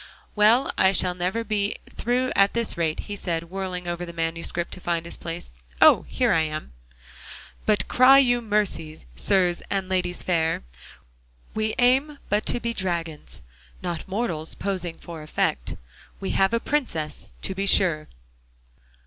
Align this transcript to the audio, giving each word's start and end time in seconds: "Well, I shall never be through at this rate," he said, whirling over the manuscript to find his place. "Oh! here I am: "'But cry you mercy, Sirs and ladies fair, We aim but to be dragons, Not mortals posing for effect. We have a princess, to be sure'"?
"Well, 0.35 0.71
I 0.79 0.93
shall 0.93 1.13
never 1.13 1.43
be 1.43 1.75
through 1.95 2.31
at 2.35 2.53
this 2.53 2.75
rate," 2.75 3.01
he 3.01 3.15
said, 3.15 3.51
whirling 3.51 3.87
over 3.87 4.03
the 4.03 4.11
manuscript 4.13 4.71
to 4.73 4.81
find 4.81 5.05
his 5.05 5.15
place. 5.15 5.53
"Oh! 5.79 6.05
here 6.07 6.33
I 6.33 6.39
am: 6.41 6.73
"'But 7.67 7.87
cry 7.87 8.17
you 8.17 8.41
mercy, 8.41 9.05
Sirs 9.15 9.61
and 9.69 9.87
ladies 9.89 10.23
fair, 10.23 10.63
We 11.53 11.75
aim 11.77 12.17
but 12.29 12.47
to 12.47 12.59
be 12.59 12.73
dragons, 12.73 13.43
Not 13.83 14.07
mortals 14.07 14.55
posing 14.55 14.97
for 14.97 15.21
effect. 15.21 15.75
We 16.19 16.31
have 16.31 16.51
a 16.55 16.59
princess, 16.59 17.31
to 17.43 17.53
be 17.53 17.67
sure'"? 17.67 18.07